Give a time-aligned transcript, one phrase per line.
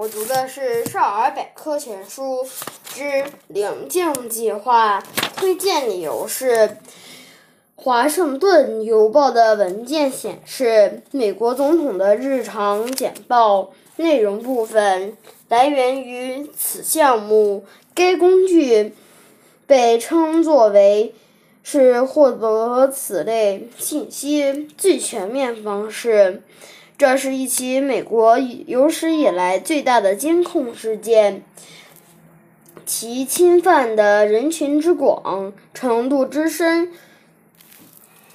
[0.00, 2.42] 我读的是《少儿百科全书
[2.94, 4.98] 之棱镜计划》，
[5.36, 6.52] 推荐理由是，
[7.74, 15.18] 《华盛顿邮报》的文件显示，美国总统的日常简报内容部分
[15.50, 17.66] 来源于此项目。
[17.94, 18.94] 该工具
[19.66, 21.14] 被称作为
[21.62, 26.42] 是获得此类信息最全面方式。
[27.00, 31.42] 这是一起美国有史以来最大的监控事件，
[32.84, 36.92] 其侵犯的人群之广、程度之深。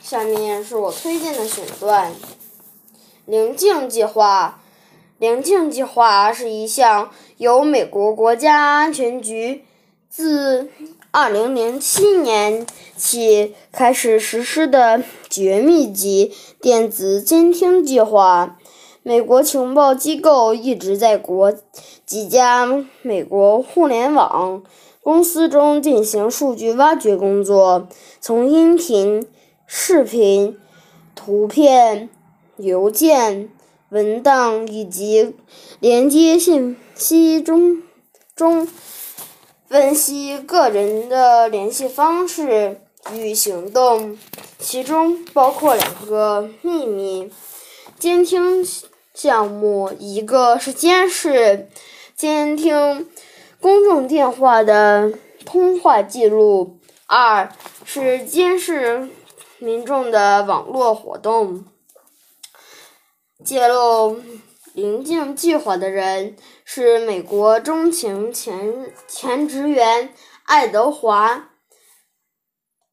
[0.00, 2.10] 下面是我推荐的选段：
[3.26, 4.62] 棱镜计划。
[5.18, 9.62] 棱镜计划是一项由美国国家安全局
[10.08, 10.70] 自
[11.14, 15.00] 2007年起开始实施的
[15.30, 18.58] 绝密级电子监听计划。
[19.04, 21.54] 美国情报机构一直在国
[22.04, 24.64] 几家美国互联网
[25.04, 27.86] 公司中进行数据挖掘工作，
[28.20, 29.24] 从音频、
[29.68, 30.58] 视频、
[31.14, 32.08] 图片、
[32.56, 33.50] 邮件、
[33.90, 35.36] 文档以及
[35.78, 37.80] 连接信息中
[38.34, 38.66] 中
[39.74, 42.80] 分析个人的联系方式
[43.12, 44.16] 与行动，
[44.60, 47.32] 其中包括两个秘密
[47.98, 48.64] 监听。
[49.14, 51.68] 项目一个是监视、
[52.14, 53.08] 监听
[53.60, 55.12] 公众电话的
[55.44, 57.52] 通话记录；二
[57.84, 59.08] 是监视
[59.58, 61.64] 民众的网络活动。
[63.44, 64.20] 揭露
[64.74, 71.36] 棱镜计划的人是美国中情前前职员爱德华·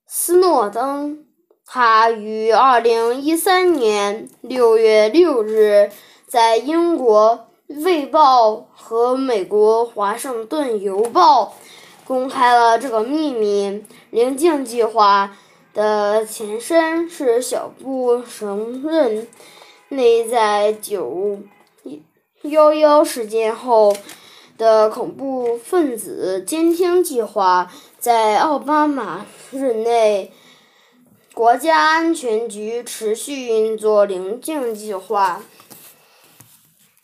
[0.05, 1.25] 斯诺登，
[1.65, 5.89] 他于二零一三年六月六日。
[6.27, 7.47] 在英国
[7.83, 11.45] 《卫报》和美国《华盛顿邮报》
[12.07, 13.83] 公开了这个秘密。
[14.11, 15.35] 棱镜计划
[15.73, 18.45] 的前身是小布什
[18.83, 19.27] 任
[19.89, 21.39] 内在九
[22.43, 23.95] 幺幺事件后
[24.57, 30.31] 的恐怖分子监听计划，在奥巴马任内，
[31.35, 35.43] 国家安全局持续运作棱镜计划。